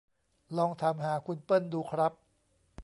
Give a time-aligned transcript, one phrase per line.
[0.57, 2.13] ลองถามหาคุณเปิ้ลดูครับ